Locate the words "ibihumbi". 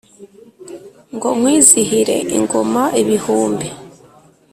3.01-3.67